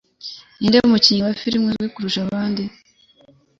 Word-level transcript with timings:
Ninde 0.59 0.79
mukinnyi 0.91 1.21
wa 1.27 1.33
filime 1.41 1.65
uzwi 1.69 1.87
kurusha 1.93 2.19
abandi? 2.27 2.63